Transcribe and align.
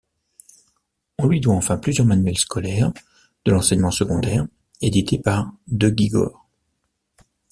On 1.19 1.27
lui 1.27 1.39
doit 1.41 1.53
enfin 1.53 1.77
plusieurs 1.77 2.07
manuels 2.07 2.39
scolaires 2.39 2.91
de 3.45 3.51
l'enseignement 3.51 3.91
secondaire, 3.91 4.47
édités 4.81 5.19
par 5.19 5.53
de 5.67 5.93
Gigord. 5.95 6.43